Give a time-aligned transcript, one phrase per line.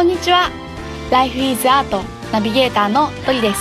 [0.00, 0.50] こんにちは。
[1.10, 2.02] Life is Art
[2.32, 3.60] ナビゲーターのトリです。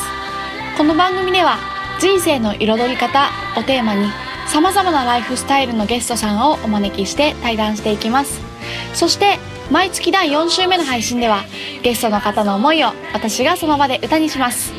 [0.77, 1.57] この番組では
[2.00, 4.07] 人生の彩り方をテーマに
[4.48, 8.39] 様々なライフスタイルのゲストさんをお招きして対談していきます。
[8.94, 9.38] そして
[9.70, 11.44] 毎月第4週目の配信では
[11.84, 14.71] ゲストの方の思いを私がその場で歌にします。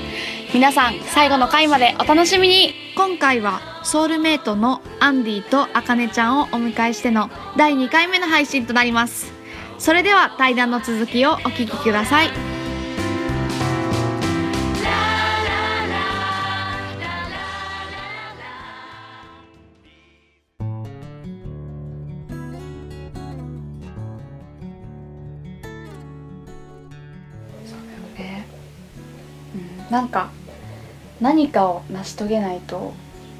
[0.55, 2.73] 皆さん最後の回までお楽しみに。
[2.97, 9.40] 今回はソウルメイトのアンディとあかねちゃんをお迎えしての第2回目の配信となります。
[9.81, 12.29] それでは対談の続きをお聞きください。
[29.91, 30.31] なんか
[31.21, 32.93] 何かを成し遂げないと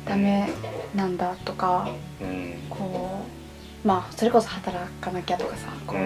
[0.05, 0.51] ダメ
[0.97, 1.89] なんだとか、
[2.21, 2.55] うん。
[2.69, 3.40] こう
[3.85, 6.03] まあそれこそ働かなきゃとかさこうん。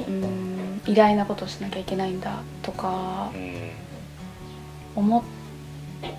[0.00, 3.70] ううん偉大なことをしなきゃいけないんだとかうん。
[4.96, 5.22] 思っ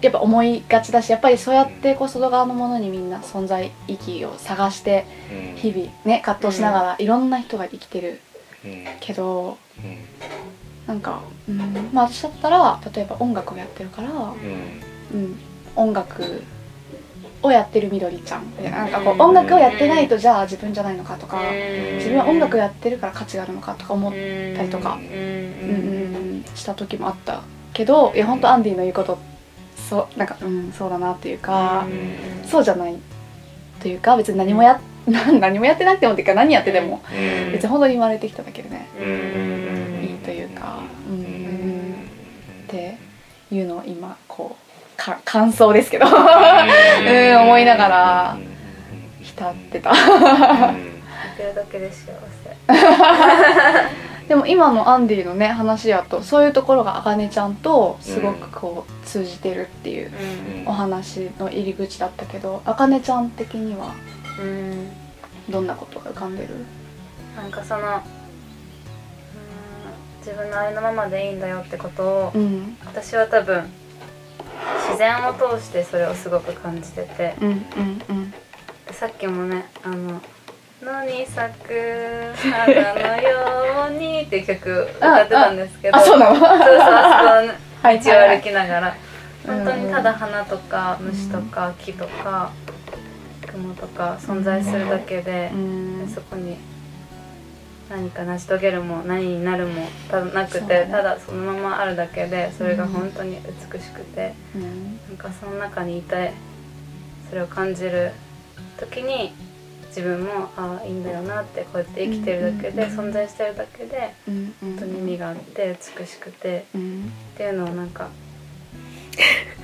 [0.01, 5.55] やっぱ思いがちだしやっぱりそうやってこう外側のものにみんな存在意義を探してうん。
[5.57, 8.21] 日々ね葛藤しながらいろんな人が生きてる
[8.63, 8.85] うん。
[8.99, 9.97] けどうん。
[10.87, 14.81] なんか、うん、まあ私だったら例えば音楽をやってるから、うん。
[15.13, 15.39] うん、
[15.75, 16.43] 音楽
[17.43, 18.55] をやってるみどりちゃん。
[18.55, 24.95] でなんかこううん音楽をやってないとじゃあ自分じゃないのかとかうん自分は音楽やってるから価値があるのかとか思ったりとか。
[24.95, 27.41] うんした時もあった
[27.73, 29.17] けどいや本当アンディの言うこと
[29.89, 32.47] そうなんかうんそうだなっていうかうん。
[32.47, 32.95] そうじゃない
[33.81, 37.51] というか別に何もや 何もやってなくてもっていうか何やっててもうん。
[37.51, 40.03] 別に本当に生まれてきただけでねうん。
[40.03, 41.23] いいというかうん。
[41.23, 42.97] って
[43.51, 44.15] いうのを今
[45.05, 46.05] か感想ですけど。
[46.07, 46.13] うん
[47.41, 48.37] 思いながら
[49.21, 49.91] 浸ってた。
[49.91, 49.97] 見
[51.37, 52.13] てるだけで幸せ
[54.27, 60.11] でも今のアンディのね話やとそういうところがあかねちゃんとすごくこう通じてるっていう
[60.63, 60.67] うん。
[60.67, 63.93] お話の入り口だったけどあかねちゃん的には
[64.39, 64.89] うん
[65.49, 66.55] どんなことが浮かんでる？
[67.35, 68.01] なんかそのうん
[70.19, 72.77] 自分のありのままでいいんだよってことをうん。
[72.85, 73.69] 私は多分
[74.87, 77.35] 自然を通してそれをすごく感じてて。
[77.41, 78.31] うんうんうん。
[78.31, 78.37] で
[78.93, 80.21] さっきもねあの
[80.83, 82.65] 「野に咲く花
[83.15, 85.97] のように」って曲歌ってたんですけど。
[85.97, 86.35] あそうなの？
[86.35, 87.53] そうそうあそこ
[87.87, 88.87] はい道を歩きながら。
[88.87, 88.93] うん
[89.45, 92.49] 本当にただ花とか虫とか木とか
[93.45, 96.07] 雲とか存在するだけでうん。
[96.13, 96.57] そこに
[97.89, 99.87] 何か成し遂げるも何になるも
[100.33, 100.87] なくて、ね。
[100.89, 103.37] ただそのままあるだけでそれが本当に
[103.71, 104.99] 美しくてうん。
[105.07, 106.33] なんかその中にいて
[107.29, 108.11] それを感じる
[108.79, 109.33] 時に
[109.87, 112.99] 自分もああいいんだよなってこうやって生きてるだけで、うん。
[112.99, 114.35] 存在してるだけでうん。
[114.35, 117.11] うん本当に意味があって美しくてうん。
[117.33, 118.09] っていうのをなんか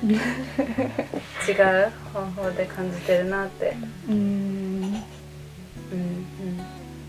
[0.00, 3.76] 違う方法で感じてるなって、
[4.08, 4.14] うん。
[4.14, 6.60] うんうん、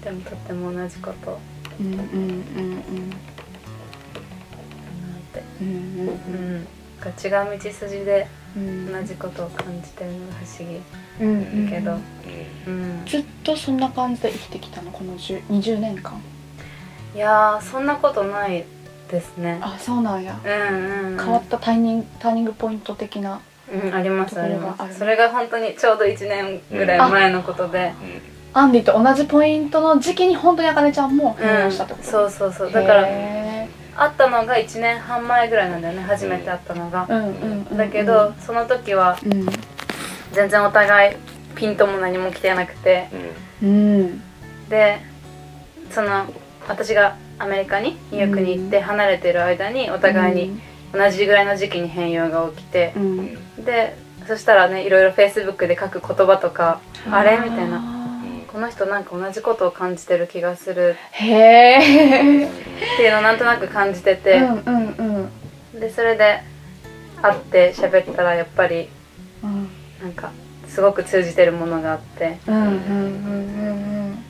[0.04, 1.40] でもとっても同じこと。
[1.80, 3.22] うんうんうんだな
[5.18, 6.66] って、うんうんうん、なん
[7.00, 10.82] か違う道筋でうん同じことを感じてるのが不思議。
[11.20, 11.98] うんうんだけど、
[12.68, 14.92] うん、ずっとそんな感じで生きてきたの？
[14.92, 16.22] この10 20年間。
[17.16, 18.66] いやーそんなことない
[19.10, 19.60] ですね。
[19.62, 20.40] あそうなんや。
[20.44, 20.56] うんう
[21.12, 23.42] ん、うん、変わったタイミングターニングポイント的な
[23.72, 25.00] うん、ありますあります。
[25.00, 27.94] それが本当にちょうど1年ぐらい前のことで、
[28.54, 32.72] アンディと同じポイントの時期に本当にあかねちゃんもうん変容したってこと、そうそうそう。
[32.72, 37.08] だからへ会ったのが1年半前ぐらいなんだよね初めて会ったのが。
[37.76, 39.46] だけどその時はうん。
[40.34, 41.16] 全然お互い
[41.56, 43.08] ピントも何も来てなくて。
[43.62, 44.22] うん。
[44.70, 45.00] で
[45.90, 46.26] その
[46.68, 50.62] 私がアメリカにニューヨークに行って離れてる間にお互いに
[50.94, 52.94] 同じぐらいの時期に変容が起きて。
[52.96, 53.20] うん。
[53.20, 53.96] うんで
[54.28, 56.80] そしたらねいろいろフェイスブックで書く言葉とか
[57.10, 58.01] あれみたいなな
[58.52, 60.98] この人なんか同じことを感じてる気がする。
[61.12, 62.50] へえっ
[62.98, 65.30] ていうのをなんとなく感じてて、うんうん
[65.74, 65.80] うん。
[65.80, 66.42] でそれで
[67.22, 68.90] 会って喋ったらやっぱり
[69.44, 69.70] うん。
[70.02, 70.32] なんか
[70.68, 72.40] すごく通じてるものがあって。
[72.48, 74.24] うんうんうん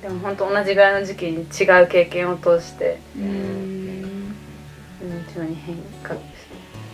[0.00, 3.54] でも本当同じぐらいの時期に違う経験を通して、うん。
[5.42, 6.14] に変化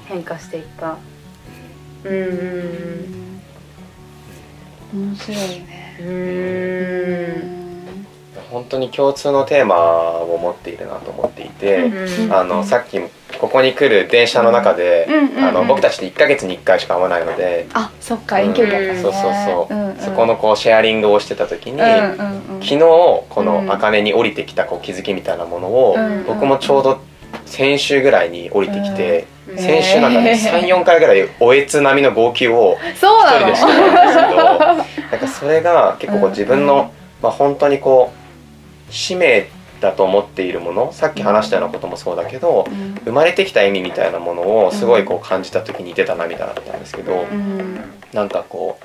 [0.06, 0.96] 変化していった。
[2.04, 2.16] うんう
[4.96, 5.06] ん。
[5.08, 5.89] 面白いね
[8.50, 12.98] 本当に共通のテーマを持っているなと思っていて、うんあのさっき
[13.38, 15.08] ここに来る電車の中で、
[15.38, 19.00] あの僕たちって1ヶ月に1回しか会わないので、あそっか遠距離だからね。
[19.00, 27.00] そうそうそう、そこのこうシェアリングをしてた時に、昨日このうん茜に降りてきたこう気づきみたいなものを、うん僕もちょうど
[27.46, 36.92] 先週ぐらいに降りてきて、うん先週なんかね、へー34回ぐらいおえつ並みの号泣をそうなの一人でしてたんですけどなんかそれが結構こう自分の、
[37.22, 38.12] まあ、本当にこ
[38.88, 39.48] う使命
[39.80, 42.94] だと思っているものさっき話したようなこともそうだけどうん。
[43.04, 47.80] 生まれてきた意味みたいなものをすごいこう感じた時に出た涙だったんですけど、うん。
[48.12, 48.78] なんかこ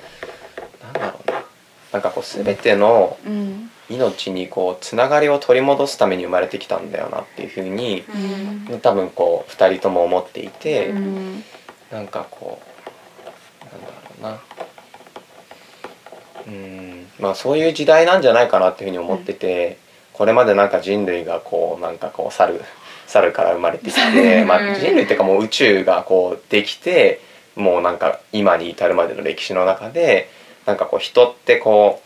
[0.81, 1.44] うなんだろうな。
[1.92, 3.69] なんかこう全てのうん。
[3.88, 8.04] 命にこうつながりを取り戻すために生まれてきたんだよなっていうふうに
[8.69, 8.80] うん。
[8.80, 11.44] 多分こう2人とも思っていて、うん。
[11.92, 12.60] なんかこ
[13.62, 13.88] うなんだ
[14.31, 14.39] ろ
[16.47, 17.07] うん。
[17.19, 19.77] まあそういう時代なんじゃないかなっていうふうに思ってて、
[20.13, 22.62] これまでなんか人類がこうなんかこう猿
[23.07, 27.19] 猿から生まれてきて、 まあ、人類っていうかもう宇宙がこうできて
[27.56, 30.30] もうなんか今に至るまでの歴史の中で
[30.65, 32.01] なんかこう人ってこ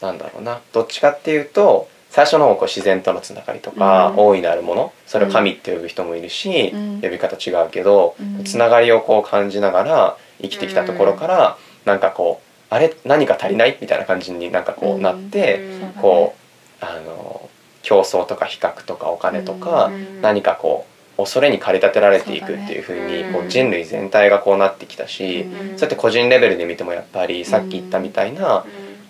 [0.00, 4.16] うなんだろうなどっちかっていうと最初の方こう自然とのつながりとか、うん。
[4.16, 7.00] 大いなるものそれを神って呼ぶ人もいるし、うん。
[7.02, 8.44] 呼び方違うけど、うん。
[8.44, 17.48] つながりをこう感じながら生きてきたところから、なんかこうあれ何か足りないみたいな感じになんかこうなって、うんこうあの
[17.82, 20.20] 競争とか比較とかお金とか、うん。
[20.20, 20.86] 何かこ
[21.16, 23.32] う恐れに駆り立てられていくっていう風にそうだね。
[23.32, 25.50] こう人類全体がこうなってきたし、うん。
[25.50, 28.64] そうやって個人レベルで見てもやっぱりさっき言ったみたいな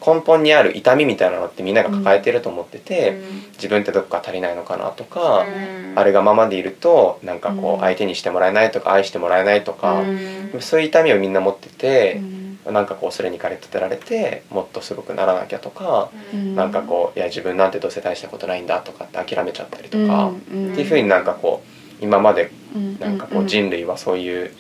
[0.07, 3.21] 根本にある痛みみたいなのってみんなが抱えてると思ってて、
[3.55, 5.45] 自分ってどこか足りないのかなとか、
[5.97, 10.61] あるがままでいるとなんかこう相手にしてもらえないとか愛してもらえないとか、うん。
[10.61, 12.38] そういう痛みをみんな持っててう、ん
[12.73, 16.55] なんかこうそれに駆り立てられてもっとすごくならなきゃとか、うん。
[16.55, 20.73] なんかこういや自分なんてどうせ大したことないんだとかって諦めちゃったりとか、うん。
[20.73, 21.63] っていうふうになんかこ
[22.01, 22.99] う今までうん。
[22.99, 24.53] なんかこう人類はそういう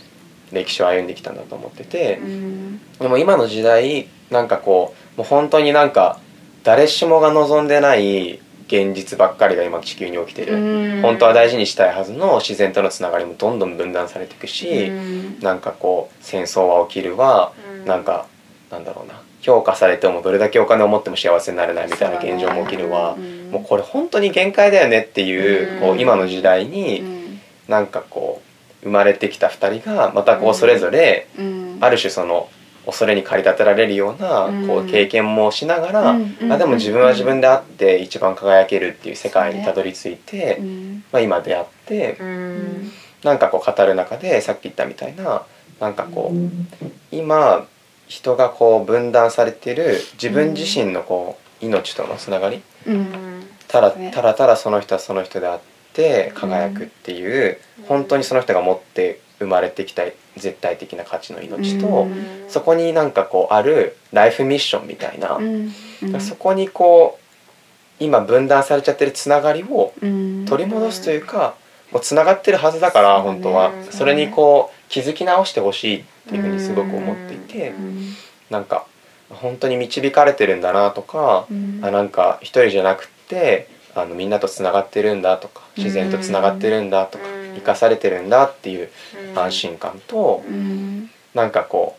[0.52, 2.80] 歴史を歩んできたんだと思っててう、ん。
[2.98, 6.20] でも今の時代なんかこうもう本当になんか
[6.64, 10.54] 誰しもが望んでない現実ばっかりが今地球に起きてる。
[10.54, 11.00] うん。
[11.00, 15.40] 本当は大事にしたいはずの自然とのつながりもどんどん分断されていくし、うん。
[15.40, 17.52] なんかこう戦争は起きるわ、
[17.88, 18.26] なんか
[18.70, 19.20] なんだろうな。
[19.40, 23.50] 評価されてもどれだけお金を持っても幸せになれないみたいな現状も起きるわ、うん。
[23.50, 25.80] もうこれ本当に限界だよねっていう,、うん。
[25.80, 27.40] こう今の時代うにん。
[27.66, 28.42] なんかこ
[28.82, 31.78] う生まれてきた2人がまたこうそれぞれうん。
[31.80, 32.48] ある種その
[32.84, 34.66] 恐れに駆り立てられるようなうん。
[34.66, 36.16] こう経験もしながら、
[36.50, 41.04] あでも自分は自分であって一番輝けるっていう世界にたどり着いて、うん。
[41.12, 42.16] まあ、今出会って。
[42.20, 42.92] うん。
[43.24, 45.42] なんかこう語る中でさっき言ったみたいな
[45.80, 47.66] なんかこう今
[48.08, 52.62] 人がこう分断されてる自分自身のこう命とのつながり？
[52.86, 53.44] うん。
[53.68, 54.10] ただそうね。
[54.12, 55.60] ただただその人はその人であっ
[55.92, 60.02] て輝くっていう本当にその人が持って生まれてきた
[60.36, 62.44] 絶対的な価値の命とうん。
[62.48, 65.72] そこになんかこうあるライフミッションみたいなうん。
[66.02, 66.20] うん。
[66.20, 67.24] そこにこう
[68.02, 71.56] 今分断されちゃってるつながりをうん取り戻すというか
[71.90, 73.68] もうつながってるはずだから本当は。
[73.68, 78.08] うんそれにこう気づき直してほしいっていうふうにすごく思っていてうん。
[78.50, 78.86] なんか
[79.30, 81.80] 本当に導かれてるんだなとかうん。
[81.82, 87.54] あなんか一人じゃなくってあのみんなとつながってるんだとか自然とつながってるんだとかうん。
[87.56, 88.88] 生かされてるんだっていう
[89.34, 91.10] 安心感とうん。
[91.34, 91.96] なんかこ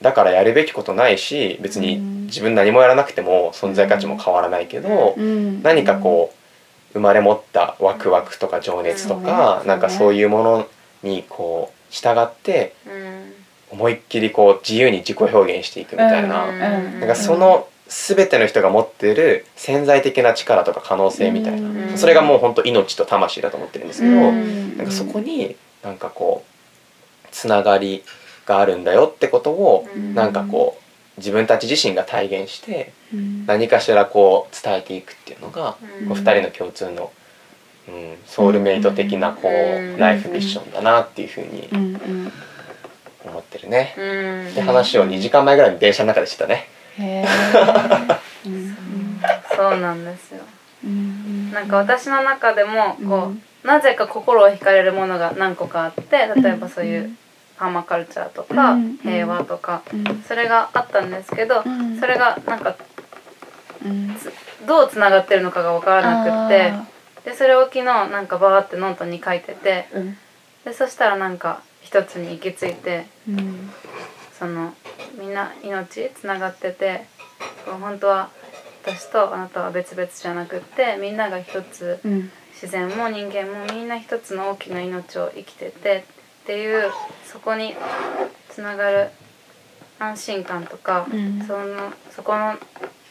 [0.00, 5.62] うだからやるべきことないし別に自分何もやらなくても存在価値も変わらないけどうん。
[5.62, 9.66] 何かこう生まれ持ったワクワクとか情熱とか、うん。
[9.66, 10.68] なんかそういうもの
[11.02, 13.32] にこう従ってうん。
[13.72, 21.98] 思いっきりこう自由に自己表現していくみたいな,、うんなんかその全ての人が持ってる潜在的な力とか可能性みたいな、うん。
[21.98, 24.76] それがもう本当命と魂だと思ってるんですけど、うん。
[24.76, 26.44] なんかそこになんかこ
[27.24, 28.02] うつながり
[28.46, 30.14] があるんだよってことをうん。
[30.14, 30.82] なんかこう
[31.18, 37.12] 自分たち自身が体現してうん何かしらこう伝えていくっていうのがう2人の共通の、
[37.88, 41.68] うん、ソウルメイト的なこうライフミッションだなっていうふうに
[43.24, 43.94] 思ってるね。
[43.98, 44.54] うん。
[44.54, 46.68] で話を2時間前ぐらいに電車の中でしてたね。
[46.98, 47.26] へえ
[48.46, 48.76] うん
[49.56, 50.42] そうなんですよ。
[50.84, 53.42] うんなんか私の中でもこう、うん。
[53.64, 57.16] なぜか心を惹かれるものが何個かあって例えばそういう
[57.56, 60.24] パーマカルチャーとか、うん平和とか、うん。
[60.26, 61.98] それがあったんですけど、うん。
[61.98, 62.76] それがなんか
[63.84, 64.16] うん。
[64.66, 66.91] どうつながってるのかが分からなくって
[67.24, 70.16] でそれを昨日なんかバーってノートに書いててうん。
[70.64, 73.70] でそしたらなんか一つに行き着いてうん。
[74.38, 74.74] その
[75.18, 77.06] みんな命つながってて
[77.66, 78.30] 本当は
[78.84, 82.30] 私とあなたは別々じゃなくってみんなが一つうん。
[82.52, 86.04] 自然も人間もみんな一つの大きな命を生きてて
[86.42, 86.92] っていう
[87.24, 87.74] そこに
[88.50, 89.10] つながる
[89.98, 91.44] 安心感とか、うん。
[91.44, 92.56] そのそこの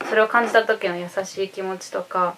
[0.10, 2.38] それを感じた時の優しい気持ちとか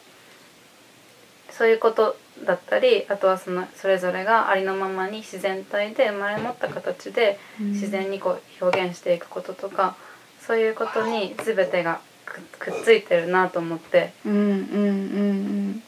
[1.58, 9.96] そういうことだったりあとはそのそれぞれがありのままに自然体で生まれ持った形で自然にこう表現していくこととか
[10.42, 14.14] そういうことに全てがくくっついてるなと思って。
[14.26, 15.84] うんうんうん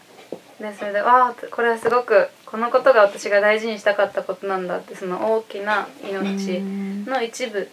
[0.59, 7.05] でそれでわあこれはすごくこのことが私が大事にしたかったことなんだってその大きなうん命うん。
[7.05, 7.67] の一部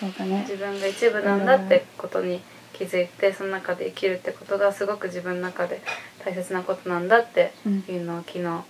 [0.00, 0.40] そうだね。
[0.40, 2.40] 自分が一部なんだってことに
[2.72, 5.80] 気づいてその中で生きるってことがすごく自分の中で
[6.26, 7.84] 大切なことなんだってうん。
[7.88, 8.64] いうのを昨日は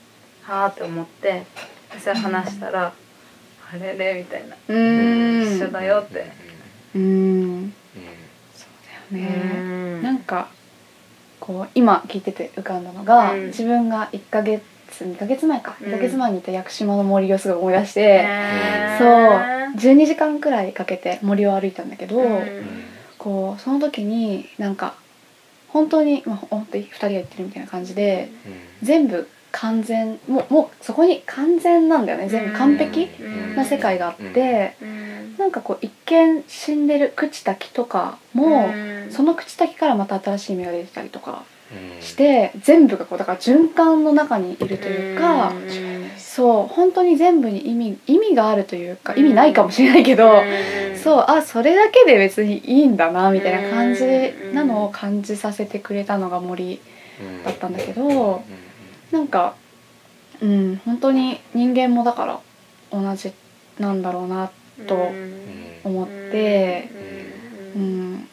[0.47, 1.45] あって思って
[1.99, 2.93] それ話したら
[3.73, 4.55] 「あれれ?」みたいな。
[4.69, 6.31] 一緒だよって。
[6.95, 7.03] うん。
[7.03, 7.09] う
[7.59, 7.73] ん。
[8.55, 9.29] そうだよね。
[9.41, 9.43] う
[10.01, 10.03] ん。
[10.03, 10.49] なんか
[11.41, 13.47] こう今聞いてて浮かんだのが、うん。
[13.47, 14.63] 自分が1ヶ月
[15.01, 15.77] 2ヶ月前か。
[15.81, 15.89] うん。
[15.89, 22.85] 1ヶ月前にいた屋久島の森をすごい思い出して、へそうー12時間くらいかけて森を歩いたんだけど、うん。
[23.19, 24.95] こうその時になんか
[25.76, 28.30] 本当に、まあ、本当に2人が言ってるみたいな感じで
[28.83, 32.30] 全部完全もうもうそこに完全なんだよね。
[32.30, 33.09] 全部完璧
[33.54, 35.37] な世界があって、うん。
[35.37, 39.11] なんかこう一見死んでる朽ちた木とかも、うん。
[39.11, 42.02] その朽ちた木からまた新しい芽が出てたりとかうん。
[42.02, 46.11] して全部がこうだから循環の中にいるというか、うん。
[46.16, 50.99] そう本当に全部に意味意味があるというか意味ないかもしれないけど、うん。
[50.99, 54.04] そうあそれだけで別にいいんだなみたいな感じ
[54.52, 56.80] なのを感じさせてくれたのが森
[57.20, 57.44] うん。
[57.44, 58.42] だったんだけど
[59.11, 59.54] なんか
[60.42, 62.40] うん本当に人間もだから
[62.90, 63.32] 同じ
[63.78, 64.50] なんだろうな
[64.87, 65.11] と
[65.85, 66.88] 思って、
[67.75, 68.28] うん、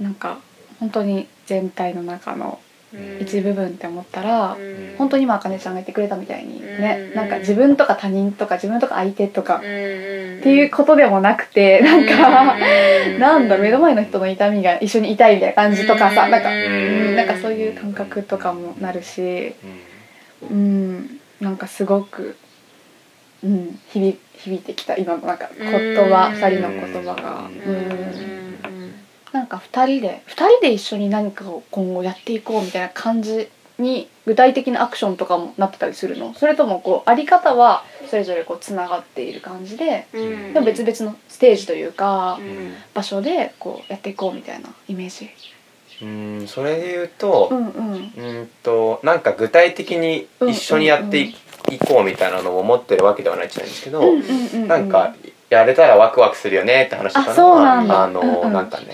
[0.00, 0.38] なんか
[0.80, 2.60] 本当に全体の中の
[3.20, 4.56] 一部分って思ったら、
[4.98, 7.14] 本当に今あかねちゃんが言ってくれたみたいにね、うん。
[7.14, 12.56] なんか自分とか他人とか自分とか相手とかっっていうことでもなくて、なんか、
[13.18, 16.30] なんだ目の前の人の痛みが一緒に痛いみたいな感じとかさ、うん。
[16.30, 19.54] なんか、ううんん、なんかそういう感覚とかもなるし、
[20.48, 22.36] うん、なんかすごく、
[23.42, 26.34] うん、響響いてきた今のなんか言葉、うん。
[26.34, 28.37] 二人の言葉が、ううんん、
[29.32, 36.34] なんか二人で二人で一緒に何かを今後やっていこうみたいな感じに具体的なアクションとかもなってたりするの？
[36.34, 42.38] それともこうあり方はそれぞれこうつながっている感じででも別々のステージというか
[42.92, 45.30] 場所でこうやっていこうみたいなイメージ。
[46.00, 48.12] うんそれで言うとうんうん。
[48.16, 51.34] うんとなんか具体的に一緒にやってい
[51.70, 54.68] いこうみたいなのを思ってるわけではないじゃないんですけど、うんうんうんうん。
[54.68, 55.14] なんか
[55.50, 57.94] やれたらワクワクするよねって話したのあそうなんだ。
[57.94, 58.52] はあの、うんうん。
[58.52, 58.86] なんかね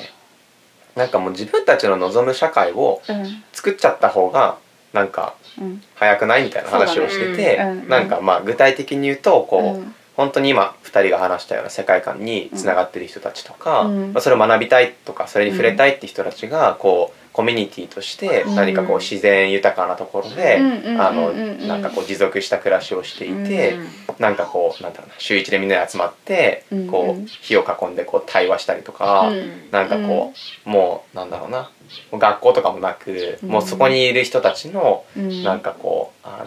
[0.96, 3.42] なんかもう自分たちの望む社会をうん。
[3.52, 4.58] 作っちゃった方が
[4.92, 5.82] なんかうん。
[5.94, 7.80] 早くないみたいな話をしてて、ね。
[7.82, 7.88] うん。
[7.88, 9.94] なんかまあ具体的に言うとこう、うん。
[10.16, 14.12] 本当に今2人が話したような世界観につながってる人たちとか、うん。
[14.12, 18.54] まあ、それを学びたいとかそれに触れたいって人たちがこうコミュニティとしてうん。
[18.54, 20.64] 何かこう自然豊かなところで、うん。
[20.64, 20.72] うん。
[20.72, 20.94] うん。
[20.94, 21.00] うん。
[21.00, 23.76] あのなんかこう持続した暮らしをしていて、
[24.20, 26.86] なんかこうなんだろうな週一でみんなで集まってうん。
[26.86, 29.68] こう火を囲んでこう対話したりとか、うん。
[29.72, 30.32] なんかこ
[30.64, 31.70] うもうなんだろうな
[32.12, 33.48] 学校とかもなく、うん。
[33.48, 35.42] もうそこにいる人たちのうん。
[35.42, 36.44] なんかこうあ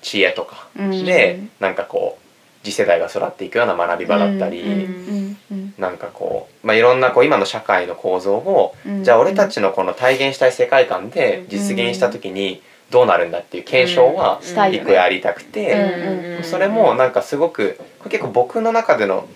[0.00, 1.04] 知恵とかうん。
[1.04, 2.22] で、なんかこう
[2.62, 9.04] 次世代が育っていくような学び場だったり、うんうんうんなんかこう、まあ、いろんなこう今の社会の構造を、うん。
[9.04, 17.78] じゃあ俺たちのこの体現したい世界観で実現した時にどうなるんだっていう検証は一個やりたくて、うんうんそれもなんかすごく
[18.08, 19.28] 結構僕の中での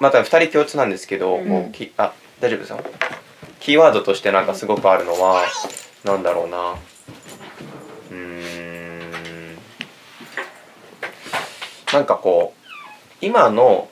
[0.00, 1.48] また2人共通なんですけど、うん。
[1.48, 2.80] こうきあ大丈夫ですよ。
[3.60, 5.44] キーワードとしてなんかすごくあるのは
[6.04, 6.74] なんだろうな。
[8.10, 8.56] うーん。
[11.92, 12.65] なんかこう
[13.20, 13.88] 今の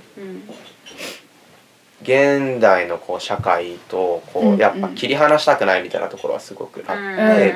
[2.02, 7.54] 現代のこう社会とこうやっぱ切り離したくないみたいなところはすごくあって、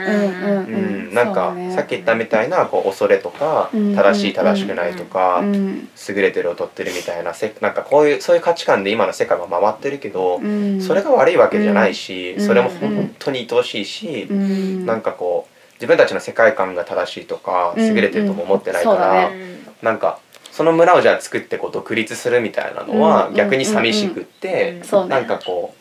[1.12, 3.94] なんかさっき言ったみたいなこう恐れとかうん。
[3.94, 10.80] 正しい正しくないとかうん優れてる劣ってるみたいなせなんかこういうそういう価値観で今の世界は回ってるけどうん。
[10.80, 12.46] それが悪いわけじゃないしうん。
[12.46, 14.86] それも本当に愛おしいしうん。
[14.86, 17.86] なんかこう自分たちの世界観が正しいとかうん。
[17.86, 19.58] 優れてるとも思ってないからね。
[19.82, 20.20] なんか
[20.58, 25.10] その村をじゃあ作ってこう独立するみたいなのはうん逆に寂しくってそうね。
[25.10, 25.72] なんかこ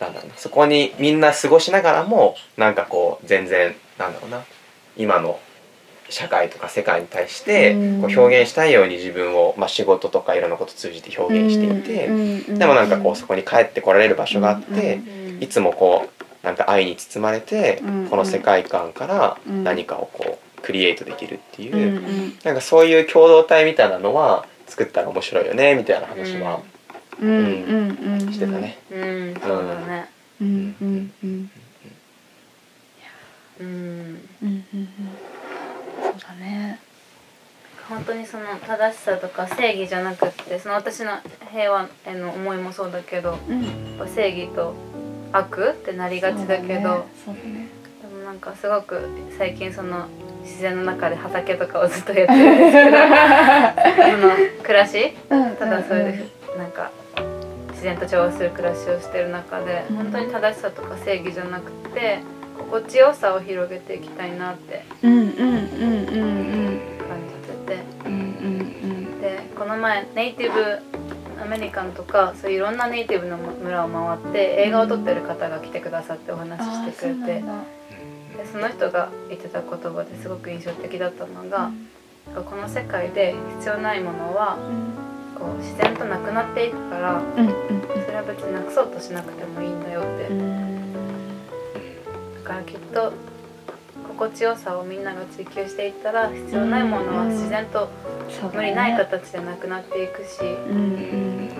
[0.00, 4.42] うなんだろうなそこにみんな過ごしながらもなんかこう全然なんだろうな
[4.96, 5.38] 今の
[6.08, 8.02] 社会とか世界に対してうん。
[8.02, 14.98] こう表現したいように自分を、まあ、仕事とかいろんなこと通じて表現していて、てでもなんかこうそこに帰ってこられる場所があって、
[15.38, 16.10] いつもこ
[16.42, 18.08] うなんか愛に包まれて、うん。
[18.08, 19.62] この世界観からうん。
[19.62, 20.33] 何かをこう
[20.64, 22.38] クリエイトできるっていう、うんうん。
[22.42, 26.62] なんかそういう共同体みたいなのは作ったら面白いよねみたいな話は
[27.20, 27.28] うん。
[27.28, 28.78] うんうんしてたね。
[28.90, 29.34] うん。
[29.34, 30.08] そうだね。
[30.40, 30.48] うん。
[30.48, 31.50] うんうんうん。
[33.60, 33.66] うん。
[34.42, 34.88] うんうん
[36.02, 36.80] そうだね。
[37.88, 41.18] 本当にその正しさとか正義じゃなくってその私の
[41.52, 43.62] 平和への思いもそうだけどうん。
[43.62, 44.74] やっぱ正義と
[45.32, 47.68] 悪ってなりがちだけどそうだね。
[48.00, 50.06] でもなんかすごく最近その
[50.44, 52.96] 自然の中で畑とかをずっとやってるんですけど
[54.12, 55.12] その暮らし
[55.58, 56.90] ただそれでなんか
[57.70, 59.96] 自然と調和する暮らしをしてる中でうん。
[59.96, 62.20] 本当に正しさとか正義じゃなくて
[62.56, 65.44] 心地よさを広げていきたいなってうんうんうんうん。
[65.44, 65.50] う
[66.70, 67.82] ん感じてて
[69.20, 70.78] でこの前ネイティブ
[71.42, 77.44] アメリカンとかそういういろんなネイティブの村を回って映画を撮ってる方が来てくださってお話ししてくれて
[78.36, 81.70] でその人が言ってた言葉ですごく印象的だったのが
[82.34, 84.58] この世界で必要ないものは
[85.38, 87.54] こう自然となくなっていくからうんうん
[88.04, 90.28] それは別になくそうとしなくてもいいんだよって。
[92.44, 93.12] だからきっと
[94.08, 97.88] 心地よさをみんなが追求していったら必要ないものは自然と
[98.52, 101.50] 無理ない形でなくなっていくしうん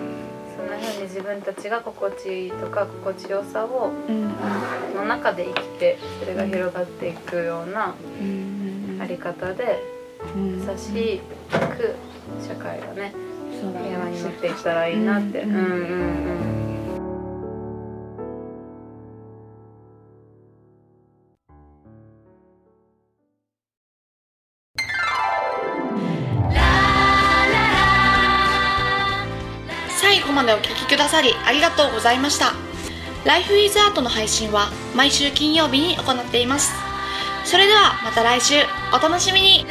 [1.25, 3.90] 分たちが心地いいとか心地よさを
[4.95, 8.99] の中で生きてそれが広がっていくようなうん。
[9.00, 9.83] あり方で
[10.37, 11.97] 優しく
[12.47, 13.12] 社会がね
[13.61, 15.40] 平和になっていったらいいなって。
[15.40, 15.54] ううん。
[15.54, 15.57] ん。
[15.57, 15.61] うん。
[15.61, 16.64] うん。
[29.88, 32.53] 最後までお聞きくださりありがとうございました。
[33.25, 36.73] Life is Art の配信は毎週金曜日に行っています。
[37.45, 38.55] それではまた来週
[38.93, 39.67] お楽しみに